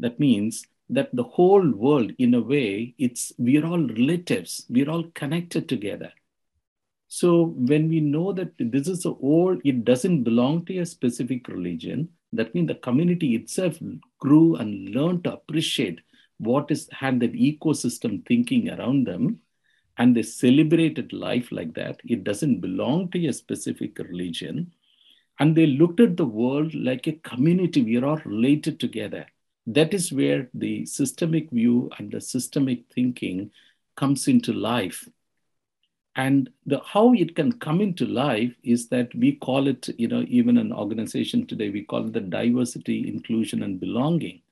That 0.00 0.18
means 0.18 0.66
that 0.94 1.10
the 1.12 1.22
whole 1.22 1.68
world, 1.70 2.12
in 2.18 2.34
a 2.34 2.40
way, 2.40 2.94
it's 2.98 3.32
we're 3.38 3.66
all 3.66 3.86
relatives, 3.86 4.66
we're 4.68 4.90
all 4.90 5.04
connected 5.14 5.68
together. 5.68 6.12
So 7.08 7.44
when 7.46 7.88
we 7.88 8.00
know 8.00 8.32
that 8.32 8.52
this 8.58 8.88
is 8.88 9.04
a 9.04 9.12
whole, 9.12 9.58
it 9.64 9.84
doesn't 9.84 10.24
belong 10.24 10.64
to 10.66 10.78
a 10.78 10.86
specific 10.86 11.48
religion. 11.48 12.08
That 12.32 12.54
means 12.54 12.68
the 12.68 12.74
community 12.74 13.36
itself 13.36 13.78
grew 14.18 14.56
and 14.56 14.90
learned 14.90 15.24
to 15.24 15.34
appreciate 15.34 16.00
what 16.38 16.70
is 16.70 16.88
had 16.90 17.20
that 17.20 17.34
ecosystem 17.34 18.26
thinking 18.26 18.70
around 18.70 19.06
them, 19.06 19.40
and 19.98 20.16
they 20.16 20.22
celebrated 20.22 21.12
life 21.12 21.52
like 21.52 21.74
that. 21.74 22.00
It 22.04 22.24
doesn't 22.24 22.60
belong 22.60 23.10
to 23.12 23.26
a 23.26 23.32
specific 23.32 23.98
religion, 23.98 24.72
and 25.38 25.56
they 25.56 25.66
looked 25.66 26.00
at 26.00 26.16
the 26.16 26.26
world 26.26 26.74
like 26.74 27.06
a 27.06 27.12
community. 27.12 27.82
We 27.82 27.96
are 27.98 28.04
all 28.04 28.20
related 28.24 28.80
together 28.80 29.26
that 29.66 29.94
is 29.94 30.12
where 30.12 30.48
the 30.52 30.84
systemic 30.86 31.50
view 31.50 31.90
and 31.98 32.10
the 32.10 32.20
systemic 32.20 32.84
thinking 32.94 33.50
comes 33.96 34.28
into 34.28 34.52
life. 34.52 35.08
And 36.16 36.50
the 36.66 36.80
how 36.84 37.12
it 37.14 37.34
can 37.34 37.52
come 37.52 37.80
into 37.80 38.06
life 38.06 38.54
is 38.62 38.88
that 38.88 39.12
we 39.14 39.32
call 39.32 39.66
it 39.66 39.88
you 39.98 40.06
know 40.06 40.24
even 40.28 40.58
an 40.58 40.72
organization 40.72 41.46
today 41.46 41.70
we 41.70 41.82
call 41.82 42.06
it 42.06 42.12
the 42.12 42.20
diversity 42.20 43.08
inclusion 43.08 43.62
and 43.62 43.80
belonging. 43.80 44.42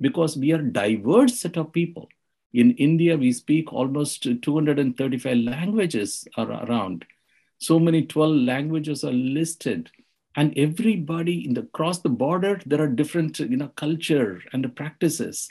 Because 0.00 0.36
we 0.36 0.52
are 0.52 0.62
diverse 0.62 1.40
set 1.40 1.56
of 1.56 1.72
people. 1.72 2.08
In 2.52 2.72
india 2.72 3.16
we 3.16 3.32
speak 3.32 3.72
almost 3.72 4.26
235 4.42 5.36
languages 5.38 6.28
around. 6.38 7.04
So 7.58 7.78
many 7.78 8.04
12 8.06 8.36
languages 8.36 9.02
are 9.04 9.12
listed 9.12 9.90
and 10.36 10.56
everybody 10.56 11.44
in 11.44 11.54
the 11.54 11.62
across 11.62 12.00
the 12.00 12.08
border 12.08 12.60
there 12.66 12.80
are 12.80 12.88
different 12.88 13.38
you 13.38 13.56
know 13.56 13.68
culture 13.68 14.42
and 14.52 14.74
practices. 14.76 15.50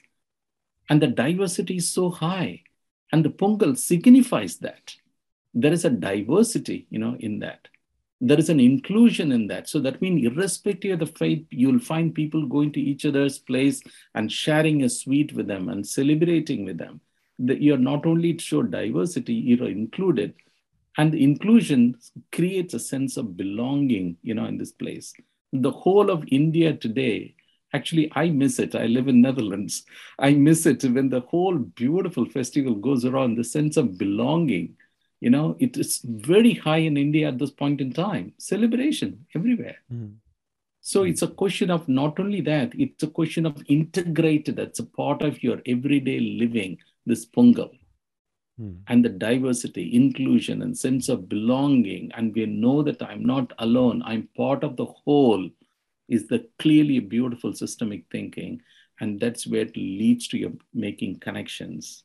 And 0.89 1.01
the 1.01 1.07
diversity 1.07 1.77
is 1.77 1.89
so 1.89 2.09
high. 2.09 2.63
And 3.11 3.23
the 3.23 3.29
pongal 3.29 3.77
signifies 3.77 4.57
that. 4.57 4.95
There 5.53 5.73
is 5.73 5.85
a 5.85 5.89
diversity 5.89 6.88
you 6.89 7.00
know 7.00 7.15
in 7.19 7.39
that. 7.39 7.67
There 8.23 8.39
is 8.39 8.50
an 8.50 8.59
inclusion 8.59 9.31
in 9.31 9.47
that. 9.47 9.67
So 9.67 9.79
that 9.79 10.01
means 10.01 10.25
irrespective 10.25 10.93
of 10.93 11.00
the 11.00 11.17
faith 11.17 11.45
you'll 11.50 11.79
find 11.79 12.13
people 12.13 12.45
going 12.45 12.71
to 12.73 12.79
each 12.79 13.05
other's 13.05 13.39
place 13.39 13.81
and 14.13 14.31
sharing 14.31 14.83
a 14.83 14.89
sweet 14.89 15.33
with 15.33 15.47
them 15.47 15.69
and 15.69 15.85
celebrating 15.85 16.65
with 16.65 16.77
them. 16.77 17.01
That 17.39 17.61
you're 17.61 17.77
not 17.77 18.05
only 18.05 18.38
show 18.38 18.61
diversity 18.61 19.33
you're 19.33 19.67
included 19.67 20.35
and 20.98 21.12
the 21.12 21.24
inclusion 21.24 21.95
creates 22.31 22.74
a 22.74 22.79
sense 22.79 23.17
of 23.17 23.38
belonging 23.38 24.17
you 24.21 24.33
know 24.33 24.45
in 24.45 24.57
this 24.57 24.71
place. 24.71 25.13
The 25.53 25.71
whole 25.71 26.10
of 26.10 26.24
india 26.29 26.74
today 26.74 27.36
actually 27.74 28.12
i 28.15 28.29
miss 28.29 28.60
it. 28.60 28.75
I 28.75 28.86
live 28.86 29.07
in 29.07 29.21
netherlands. 29.21 29.83
I 30.19 30.33
miss 30.33 30.65
it 30.65 30.83
when 30.83 31.10
the 31.10 31.21
whole 31.21 31.57
beautiful 31.57 32.25
festival 32.25 32.75
goes 32.75 33.05
around 33.05 33.36
the 33.36 33.43
sense 33.43 33.77
of 33.77 33.98
belonging 33.98 34.75
you 35.19 35.29
know 35.29 35.55
it 35.60 35.77
is 35.77 36.01
very 36.03 36.53
high 36.53 36.83
in 36.89 36.98
india 36.98 37.27
at 37.29 37.38
this 37.38 37.51
point 37.51 37.81
in 37.81 37.93
time. 37.93 38.33
Celebration 38.38 39.25
everywhere. 39.36 39.77
Mm. 39.93 40.15
so 40.81 41.03
it's 41.03 41.21
a 41.21 41.27
question 41.27 41.69
of 41.69 41.88
not 41.88 42.19
only 42.19 42.41
that 42.41 42.71
it's 42.74 43.03
a 43.03 43.07
question 43.07 43.45
of 43.45 43.63
integrated 43.67 44.55
that's 44.55 44.79
a 44.79 44.86
part 45.01 45.21
of 45.21 45.43
your 45.43 45.62
everyday 45.74 46.19
living 46.19 46.77
this 47.05 47.25
pongal 47.25 47.71
Hmm. 48.58 48.74
and 48.88 49.03
the 49.03 49.10
diversity, 49.10 49.96
inclusion, 49.96 50.62
and 50.62 50.77
sense 50.77 51.10
of 51.10 51.29
belonging, 51.29 52.12
and 52.13 52.36
we 52.36 52.46
know 52.46 52.84
that 52.84 53.01
I'm 53.01 53.24
not 53.24 53.53
alone, 53.60 54.03
I'm 54.05 54.27
part 54.36 54.63
of 54.63 54.75
the 54.75 54.86
whole, 54.86 55.50
is 56.10 56.27
the 56.27 56.48
clearly 56.60 57.00
beautiful 57.00 57.53
systemic 57.53 58.03
thinking. 58.12 58.62
And 59.00 59.20
that's 59.20 59.48
where 59.48 59.62
it 59.62 59.75
leads 59.75 60.27
to 60.27 60.38
your 60.38 60.51
making 60.74 61.22
connections, 61.22 62.03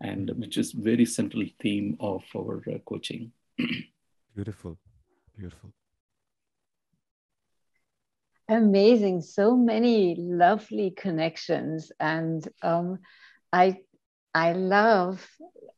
and 0.00 0.30
hmm. 0.30 0.40
which 0.40 0.56
is 0.56 0.72
very 0.72 1.04
central 1.04 1.44
theme 1.60 1.96
of 2.00 2.24
our 2.34 2.62
uh, 2.68 2.78
coaching. 2.86 3.32
beautiful, 4.34 4.78
beautiful. 5.36 5.72
Amazing, 8.48 9.20
so 9.20 9.56
many 9.56 10.16
lovely 10.16 10.90
connections, 10.90 11.92
and 12.00 12.46
um, 12.62 12.98
I 13.52 13.78
I 14.34 14.52
love 14.52 15.26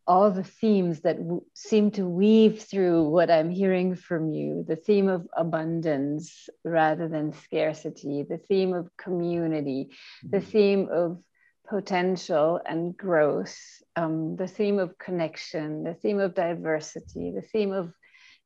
all 0.07 0.31
the 0.31 0.45
themes 0.45 1.01
that 1.01 1.19
w- 1.19 1.45
seem 1.55 1.91
to 1.93 2.07
weave 2.07 2.63
through 2.63 3.09
what 3.09 3.31
I'm 3.31 3.51
hearing 3.51 3.95
from 3.95 4.31
you 4.31 4.65
the 4.67 4.77
theme 4.77 5.09
of 5.09 5.27
abundance 5.37 6.49
rather 6.65 7.09
than 7.09 7.33
scarcity, 7.33 8.23
the 8.23 8.39
theme 8.39 8.75
of 8.75 8.91
community, 8.97 9.91
the 10.23 10.39
mm-hmm. 10.39 10.51
theme 10.51 10.89
of 10.91 11.23
potential 11.67 12.61
and 12.65 12.97
growth, 12.97 13.57
um, 13.97 14.37
the 14.37 14.47
theme 14.47 14.79
of 14.79 14.99
connection, 14.99 15.85
the 15.85 15.95
theme 15.95 16.21
of 16.21 16.35
diversity, 16.35 17.33
the 17.35 17.43
theme 17.43 17.73
of 17.73 17.93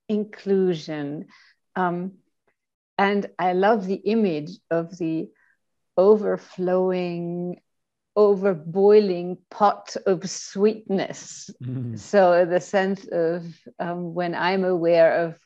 inclusion. 0.08 1.26
Um, 1.74 2.12
and 2.96 3.28
I 3.38 3.52
love 3.52 3.86
the 3.86 3.94
image 3.94 4.50
of 4.70 4.96
the 4.98 5.28
overflowing 5.96 7.60
over 8.18 8.52
boiling 8.52 9.38
pot 9.48 9.96
of 10.04 10.28
sweetness. 10.28 11.50
Mm-hmm. 11.62 11.94
So 11.94 12.44
the 12.44 12.60
sense 12.60 13.06
of 13.06 13.44
um, 13.78 14.12
when 14.12 14.34
I'm 14.34 14.64
aware 14.64 15.26
of 15.26 15.38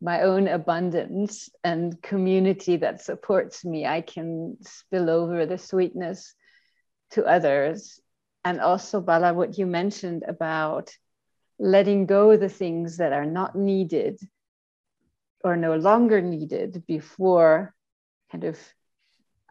my 0.00 0.22
own 0.22 0.48
abundance 0.48 1.50
and 1.62 2.00
community 2.00 2.78
that 2.78 3.02
supports 3.02 3.62
me, 3.62 3.84
I 3.84 4.00
can 4.00 4.56
spill 4.62 5.10
over 5.10 5.44
the 5.44 5.58
sweetness 5.58 6.34
to 7.10 7.26
others. 7.26 8.00
And 8.42 8.58
also, 8.58 9.02
Bala, 9.02 9.34
what 9.34 9.58
you 9.58 9.66
mentioned 9.66 10.24
about 10.26 10.96
letting 11.58 12.06
go 12.06 12.38
the 12.38 12.48
things 12.48 12.96
that 12.96 13.12
are 13.12 13.26
not 13.26 13.54
needed 13.54 14.18
or 15.44 15.56
no 15.56 15.76
longer 15.76 16.22
needed 16.22 16.84
before 16.86 17.74
kind 18.32 18.44
of 18.44 18.58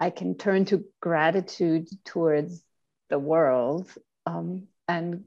I 0.03 0.09
can 0.09 0.35
turn 0.35 0.65
to 0.65 0.83
gratitude 0.99 1.87
towards 2.03 2.61
the 3.09 3.17
world 3.17 3.87
um, 4.25 4.67
and 4.85 5.23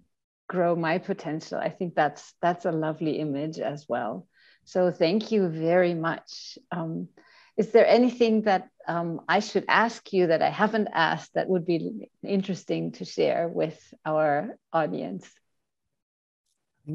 grow 0.48 0.76
my 0.76 0.98
potential. 0.98 1.56
I 1.58 1.70
think 1.70 1.94
that's 1.94 2.34
that's 2.42 2.66
a 2.66 2.72
lovely 2.86 3.14
image 3.18 3.58
as 3.58 3.86
well. 3.88 4.26
So 4.64 4.92
thank 4.92 5.32
you 5.32 5.48
very 5.48 5.94
much. 5.94 6.58
Um, 6.70 7.08
is 7.56 7.72
there 7.72 7.86
anything 7.86 8.42
that 8.42 8.68
um, 8.86 9.22
I 9.26 9.40
should 9.40 9.64
ask 9.66 10.12
you 10.12 10.26
that 10.26 10.42
I 10.42 10.50
haven't 10.50 10.88
asked 10.92 11.32
that 11.32 11.48
would 11.48 11.64
be 11.64 12.10
interesting 12.22 12.92
to 12.98 13.06
share 13.06 13.48
with 13.48 13.78
our 14.04 14.58
audience? 14.74 15.24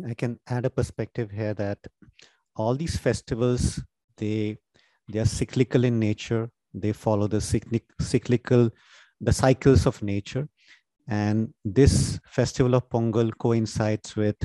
I 0.07 0.13
can 0.13 0.39
add 0.45 0.65
a 0.65 0.69
perspective 0.69 1.31
here 1.31 1.55
that 1.55 1.79
all 2.55 2.75
these 2.75 2.95
festivals 2.95 3.81
they 4.17 4.57
they 5.07 5.17
are 5.17 5.31
cyclical 5.39 5.83
in 5.83 5.97
nature. 5.99 6.51
They 6.73 6.93
follow 6.93 7.27
the 7.27 7.41
cyclic, 7.41 7.83
cyclical 7.99 8.69
the 9.19 9.33
cycles 9.33 9.85
of 9.85 10.01
nature, 10.01 10.47
and 11.07 11.53
this 11.63 12.19
festival 12.25 12.75
of 12.75 12.89
Pongal 12.89 13.31
coincides 13.37 14.15
with 14.15 14.37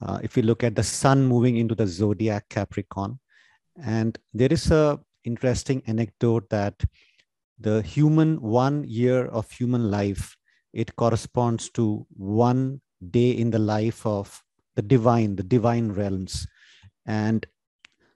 uh, 0.00 0.18
if 0.22 0.36
you 0.36 0.42
look 0.42 0.62
at 0.62 0.76
the 0.76 0.82
sun 0.82 1.24
moving 1.24 1.56
into 1.56 1.74
the 1.74 1.86
zodiac 1.86 2.48
Capricorn. 2.48 3.18
And 3.82 4.18
there 4.32 4.52
is 4.52 4.70
a 4.70 5.00
interesting 5.24 5.82
anecdote 5.86 6.48
that 6.50 6.74
the 7.58 7.82
human 7.82 8.40
one 8.40 8.84
year 8.84 9.26
of 9.26 9.50
human 9.50 9.90
life, 9.90 10.36
it 10.72 10.94
corresponds 10.96 11.70
to 11.70 12.06
one 12.16 12.80
day 13.10 13.30
in 13.30 13.50
the 13.50 13.58
life 13.58 14.06
of 14.06 14.42
the 14.76 14.82
divine, 14.82 15.34
the 15.36 15.42
divine 15.42 15.90
realms. 15.90 16.46
And 17.06 17.46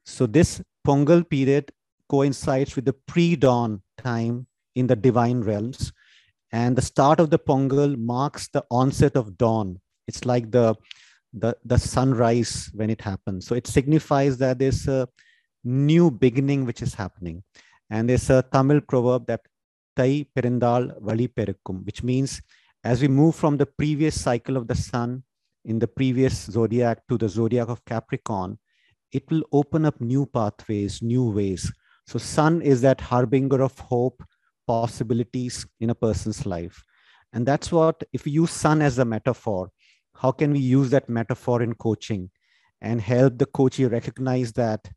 so 0.04 0.26
this 0.26 0.62
Pongal 0.86 1.28
period 1.28 1.72
coincides 2.12 2.76
with 2.76 2.86
the 2.90 2.98
pre-dawn 3.10 3.80
time 3.98 4.46
in 4.74 4.86
the 4.86 4.96
divine 5.08 5.40
realms. 5.40 5.92
And 6.52 6.76
the 6.76 6.88
start 6.92 7.18
of 7.18 7.30
the 7.30 7.38
Pongal 7.38 7.96
marks 7.96 8.48
the 8.48 8.64
onset 8.70 9.16
of 9.16 9.38
dawn. 9.38 9.80
It's 10.06 10.24
like 10.32 10.50
the 10.50 10.74
the, 11.42 11.56
the 11.64 11.78
sunrise 11.78 12.70
when 12.74 12.90
it 12.90 13.00
happens. 13.00 13.46
So 13.46 13.54
it 13.54 13.66
signifies 13.66 14.36
that 14.38 14.58
there's 14.58 14.86
a 14.86 15.08
new 15.64 16.10
beginning 16.10 16.66
which 16.66 16.82
is 16.82 16.94
happening. 16.94 17.42
And 17.88 18.08
there's 18.08 18.28
a 18.28 18.44
Tamil 18.52 18.82
proverb 18.82 19.26
that 19.28 19.40
Tai 19.96 20.26
Perindal 20.36 21.00
Vali 21.00 21.28
Perikum, 21.28 21.84
which 21.86 22.02
means 22.02 22.42
as 22.84 23.00
we 23.00 23.08
move 23.08 23.34
from 23.34 23.56
the 23.56 23.66
previous 23.66 24.20
cycle 24.20 24.56
of 24.56 24.66
the 24.66 24.74
sun 24.74 25.22
in 25.64 25.78
the 25.78 25.88
previous 25.88 26.44
zodiac 26.56 26.98
to 27.08 27.16
the 27.16 27.28
zodiac 27.28 27.68
of 27.68 27.84
Capricorn, 27.84 28.58
it 29.12 29.30
will 29.30 29.44
open 29.52 29.84
up 29.84 30.00
new 30.00 30.26
pathways, 30.26 31.00
new 31.00 31.30
ways. 31.30 31.72
So 32.06 32.18
sun 32.18 32.62
is 32.62 32.80
that 32.82 33.00
harbinger 33.00 33.62
of 33.62 33.78
hope, 33.78 34.22
possibilities 34.66 35.66
in 35.80 35.90
a 35.90 35.94
person's 35.94 36.46
life. 36.46 36.82
And 37.32 37.46
that's 37.46 37.72
what, 37.72 38.02
if 38.12 38.24
we 38.24 38.32
use 38.32 38.50
sun 38.50 38.82
as 38.82 38.98
a 38.98 39.04
metaphor, 39.04 39.70
how 40.14 40.32
can 40.32 40.52
we 40.52 40.58
use 40.58 40.90
that 40.90 41.08
metaphor 41.08 41.62
in 41.62 41.74
coaching 41.74 42.30
and 42.80 43.00
help 43.00 43.38
the 43.38 43.46
coachee 43.46 43.86
recognize 43.86 44.52
that 44.52 44.90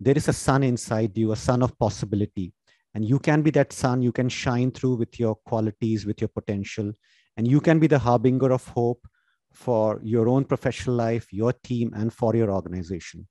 there 0.00 0.16
is 0.16 0.28
a 0.28 0.32
sun 0.32 0.62
inside 0.62 1.16
you, 1.16 1.32
a 1.32 1.36
sun 1.36 1.62
of 1.62 1.78
possibility. 1.78 2.52
And 2.94 3.04
you 3.04 3.18
can 3.18 3.42
be 3.42 3.50
that 3.52 3.72
sun, 3.72 4.02
you 4.02 4.12
can 4.12 4.28
shine 4.28 4.72
through 4.72 4.96
with 4.96 5.20
your 5.20 5.36
qualities, 5.36 6.06
with 6.06 6.20
your 6.20 6.28
potential, 6.28 6.92
and 7.36 7.46
you 7.46 7.60
can 7.60 7.78
be 7.78 7.86
the 7.86 7.98
harbinger 7.98 8.50
of 8.50 8.66
hope 8.66 9.06
for 9.52 10.00
your 10.02 10.28
own 10.28 10.44
professional 10.44 10.96
life, 10.96 11.32
your 11.32 11.52
team, 11.52 11.92
and 11.94 12.12
for 12.12 12.34
your 12.34 12.50
organization. 12.50 13.26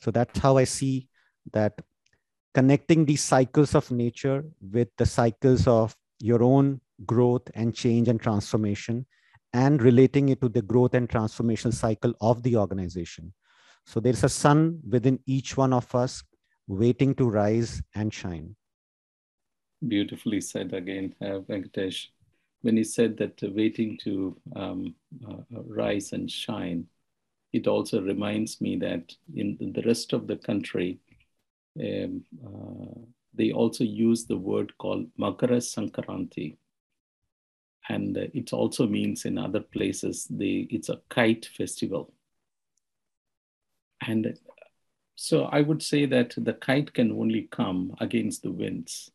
So 0.00 0.10
that's 0.10 0.38
how 0.38 0.56
I 0.56 0.64
see 0.64 1.08
that 1.52 1.74
connecting 2.58 3.04
these 3.04 3.22
cycles 3.22 3.76
of 3.76 3.88
nature 3.92 4.44
with 4.72 4.88
the 4.96 5.06
cycles 5.06 5.68
of 5.68 5.94
your 6.18 6.42
own 6.42 6.80
growth 7.06 7.46
and 7.54 7.72
change 7.72 8.08
and 8.08 8.20
transformation 8.20 9.06
and 9.52 9.80
relating 9.80 10.30
it 10.30 10.40
to 10.40 10.48
the 10.48 10.62
growth 10.62 10.94
and 10.94 11.08
transformational 11.08 11.72
cycle 11.72 12.12
of 12.20 12.42
the 12.42 12.56
organization. 12.56 13.32
So 13.86 14.00
there's 14.00 14.24
a 14.24 14.28
sun 14.28 14.80
within 14.90 15.20
each 15.24 15.56
one 15.56 15.72
of 15.72 15.94
us 15.94 16.24
waiting 16.66 17.14
to 17.14 17.30
rise 17.30 17.80
and 17.94 18.12
shine. 18.12 18.56
Beautifully 19.86 20.40
said 20.40 20.74
again, 20.74 21.14
uh, 21.22 21.38
Venkatesh. 21.48 22.06
When 22.62 22.76
he 22.76 22.82
said 22.82 23.16
that 23.18 23.40
uh, 23.40 23.50
waiting 23.54 23.96
to 24.02 24.36
um, 24.56 24.96
uh, 25.24 25.42
uh, 25.56 25.62
rise 25.62 26.12
and 26.12 26.28
shine, 26.28 26.88
it 27.52 27.68
also 27.68 28.02
reminds 28.02 28.60
me 28.60 28.74
that 28.78 29.14
in, 29.32 29.56
in 29.60 29.72
the 29.72 29.82
rest 29.82 30.12
of 30.12 30.26
the 30.26 30.36
country, 30.36 30.98
um, 31.80 32.24
uh, 32.44 33.00
they 33.34 33.52
also 33.52 33.84
use 33.84 34.24
the 34.24 34.36
word 34.36 34.76
called 34.78 35.06
Makara 35.18 35.60
Sankaranti, 35.60 36.56
and 37.88 38.16
it 38.16 38.52
also 38.52 38.86
means 38.86 39.24
in 39.24 39.38
other 39.38 39.60
places 39.60 40.26
the 40.28 40.66
it's 40.70 40.88
a 40.88 41.00
kite 41.08 41.46
festival. 41.46 42.12
And 44.06 44.38
so 45.20 45.44
i 45.46 45.60
would 45.60 45.82
say 45.82 46.06
that 46.06 46.34
the 46.36 46.52
kite 46.52 46.94
can 46.94 47.10
only 47.10 47.48
come 47.50 47.94
against 48.00 48.42
the 48.42 48.52
winds. 48.52 49.10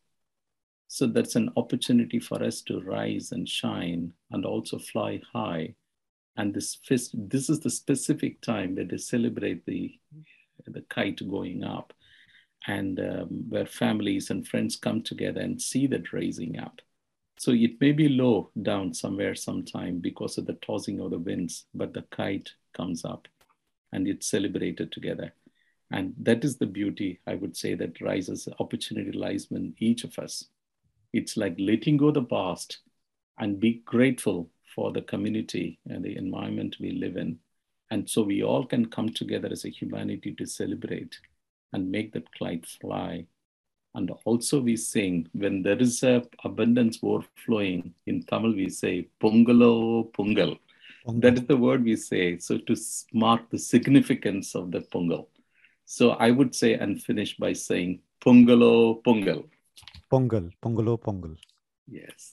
So 0.88 1.06
that's 1.06 1.34
an 1.34 1.50
opportunity 1.56 2.20
for 2.20 2.42
us 2.42 2.60
to 2.62 2.80
rise 2.80 3.32
and 3.32 3.48
shine 3.48 4.12
and 4.30 4.44
also 4.44 4.78
fly 4.78 5.20
high. 5.32 5.74
And 6.36 6.52
this 6.54 6.78
this 7.14 7.48
is 7.48 7.60
the 7.60 7.70
specific 7.70 8.40
time 8.40 8.74
that 8.74 8.90
they 8.90 8.98
celebrate 8.98 9.64
the 9.66 9.98
the 10.66 10.82
kite 10.82 11.28
going 11.28 11.64
up 11.64 11.92
and 12.66 12.98
um, 13.00 13.28
where 13.48 13.66
families 13.66 14.30
and 14.30 14.46
friends 14.48 14.76
come 14.76 15.02
together 15.02 15.40
and 15.40 15.60
see 15.60 15.86
that 15.86 16.12
raising 16.12 16.58
up 16.58 16.80
so 17.36 17.50
it 17.50 17.80
may 17.80 17.92
be 17.92 18.08
low 18.08 18.50
down 18.62 18.94
somewhere 18.94 19.34
sometime 19.34 19.98
because 19.98 20.38
of 20.38 20.46
the 20.46 20.54
tossing 20.54 21.00
of 21.00 21.10
the 21.10 21.18
winds, 21.18 21.66
but 21.74 21.92
the 21.92 22.02
kite 22.10 22.50
comes 22.72 23.04
up 23.04 23.26
and 23.92 24.06
it's 24.06 24.28
celebrated 24.28 24.92
together. 24.92 25.34
And 25.90 26.14
that 26.20 26.44
is 26.44 26.56
the 26.56 26.66
beauty, 26.66 27.20
I 27.26 27.34
would 27.34 27.56
say, 27.56 27.74
that 27.74 28.00
rises, 28.00 28.48
opportunity 28.58 29.12
lies 29.12 29.48
in 29.50 29.74
each 29.78 30.04
of 30.04 30.18
us. 30.18 30.46
It's 31.12 31.36
like 31.36 31.54
letting 31.58 31.96
go 31.96 32.10
the 32.10 32.22
past 32.22 32.78
and 33.38 33.60
be 33.60 33.82
grateful 33.84 34.50
for 34.74 34.92
the 34.92 35.02
community 35.02 35.78
and 35.86 36.04
the 36.04 36.16
environment 36.16 36.76
we 36.80 36.92
live 36.92 37.16
in. 37.16 37.38
And 37.90 38.08
so 38.08 38.22
we 38.22 38.42
all 38.42 38.64
can 38.64 38.86
come 38.86 39.10
together 39.10 39.48
as 39.50 39.64
a 39.64 39.70
humanity 39.70 40.34
to 40.34 40.46
celebrate 40.46 41.18
and 41.74 41.90
make 41.90 42.12
that 42.14 42.26
kite 42.38 42.66
fly 42.80 43.26
and 43.94 44.10
also 44.24 44.60
we 44.60 44.76
sing, 44.76 45.28
when 45.32 45.62
there 45.62 45.78
is 45.78 46.02
a 46.02 46.22
abundance 46.44 46.98
overflowing, 47.02 47.94
in 48.06 48.24
Tamil 48.24 48.54
we 48.54 48.68
say, 48.68 49.08
Pongalo 49.20 50.10
Pongal. 50.12 50.58
That 51.06 51.34
is 51.34 51.46
the 51.46 51.56
word 51.56 51.84
we 51.84 51.94
say. 51.96 52.38
So 52.38 52.58
to 52.58 52.76
mark 53.12 53.50
the 53.50 53.58
significance 53.58 54.54
of 54.56 54.72
the 54.72 54.80
Pongal. 54.80 55.26
So 55.84 56.10
I 56.10 56.30
would 56.32 56.54
say 56.54 56.74
and 56.74 57.00
finish 57.00 57.36
by 57.36 57.52
saying 57.52 58.00
Pongalo 58.20 59.02
Pongal. 59.04 59.44
Pongal, 60.10 60.50
Pongalo 60.60 60.98
Pongal. 60.98 61.36
Yes. 61.86 62.32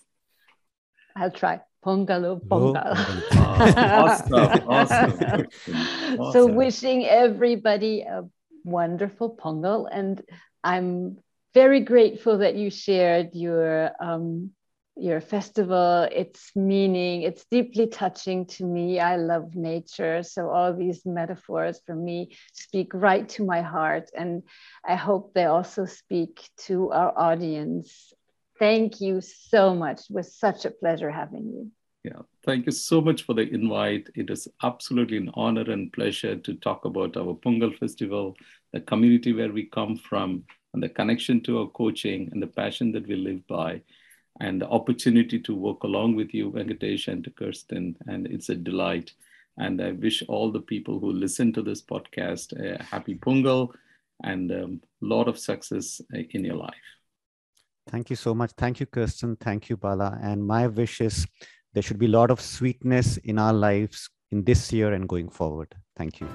I'll 1.16 1.32
try. 1.32 1.62
Pongalo 1.86 2.42
Pongal. 2.48 2.96
awesome, 3.36 4.34
ah, 4.34 4.62
awesome, 4.68 5.48
awesome. 6.18 6.32
So 6.32 6.48
wishing 6.48 7.06
everybody 7.06 8.02
a 8.02 8.24
wonderful 8.64 9.36
Pongal 9.36 9.88
and 9.92 10.22
I'm 10.64 11.18
very 11.54 11.82
grateful 11.82 12.38
that 12.40 12.56
you 12.56 12.70
shared 12.70 13.32
your 13.34 13.92
um, 14.00 14.52
your 14.96 15.22
festival, 15.22 16.08
its 16.12 16.52
meaning. 16.56 17.24
It's 17.24 17.46
deeply 17.50 17.88
touching 17.88 18.46
to 18.48 18.66
me. 18.66 19.00
I 19.00 19.16
love 19.16 19.56
nature. 19.56 20.22
So, 20.24 20.50
all 20.50 20.74
these 20.74 21.06
metaphors 21.06 21.82
for 21.86 21.96
me 21.96 22.36
speak 22.54 22.94
right 22.94 23.28
to 23.30 23.46
my 23.46 23.62
heart. 23.62 24.12
And 24.16 24.44
I 24.86 24.96
hope 24.96 25.34
they 25.34 25.46
also 25.46 25.86
speak 25.86 26.48
to 26.66 26.92
our 26.92 27.18
audience. 27.18 28.14
Thank 28.60 29.02
you 29.02 29.22
so 29.22 29.74
much. 29.74 30.02
It 30.02 30.14
was 30.14 30.38
such 30.38 30.66
a 30.66 30.72
pleasure 30.72 31.10
having 31.10 31.46
you. 31.46 31.72
Yeah, 32.04 32.22
thank 32.46 32.66
you 32.66 32.72
so 32.72 33.02
much 33.02 33.24
for 33.24 33.34
the 33.34 33.48
invite. 33.50 34.10
It 34.16 34.30
is 34.30 34.48
absolutely 34.64 35.18
an 35.18 35.32
honor 35.34 35.70
and 35.70 35.92
pleasure 35.94 36.36
to 36.36 36.54
talk 36.56 36.86
about 36.86 37.18
our 37.18 37.34
Pongal 37.34 37.78
Festival, 37.78 38.36
the 38.74 38.82
community 38.82 39.34
where 39.34 39.52
we 39.52 39.66
come 39.66 39.96
from, 39.96 40.44
and 40.74 40.82
the 40.82 40.90
connection 40.90 41.42
to 41.44 41.60
our 41.60 41.68
coaching 41.68 42.30
and 42.32 42.42
the 42.42 42.48
passion 42.48 42.92
that 42.94 43.08
we 43.08 43.16
live 43.16 43.46
by. 43.48 43.82
and 44.40 44.62
the 44.62 44.70
opportunity 44.70 45.40
to 45.40 45.54
work 45.54 45.84
along 45.84 46.16
with 46.16 46.34
you, 46.34 46.52
Venkatesh, 46.52 47.08
and 47.08 47.28
Kirsten. 47.36 47.96
And 48.08 48.28
it's 48.28 48.50
a 48.50 48.56
delight. 48.56 49.14
And 49.58 49.82
I 49.82 49.92
wish 49.92 50.24
all 50.28 50.52
the 50.52 50.62
people 50.62 51.00
who 51.00 51.12
listen 51.12 51.52
to 51.54 51.62
this 51.62 51.82
podcast 51.82 52.54
a 52.54 52.82
happy 52.82 53.16
Pongal 53.16 53.74
and 54.24 54.52
a 54.52 54.64
um, 54.64 54.82
lot 55.02 55.28
of 55.28 55.38
success 55.38 56.02
uh, 56.16 56.20
in 56.32 56.46
your 56.46 56.56
life. 56.56 56.88
Thank 57.90 58.10
you 58.10 58.16
so 58.16 58.34
much. 58.34 58.52
Thank 58.58 58.80
you, 58.80 58.86
Kirsten. 58.86 59.36
Thank 59.36 59.70
you, 59.70 59.78
Bala. 59.78 60.18
And 60.22 60.46
my 60.46 60.68
wish 60.68 61.02
is 61.02 61.28
there 61.74 61.84
should 61.84 62.00
be 62.00 62.06
a 62.06 62.10
lot 62.10 62.32
of 62.32 62.42
sweetness 62.42 63.18
in 63.18 63.40
our 63.40 63.54
lives 63.54 64.10
in 64.32 64.44
this 64.44 64.72
year 64.72 64.94
and 64.94 65.08
going 65.08 65.30
forward. 65.30 65.76
Thank 65.96 66.20
you. 66.20 66.28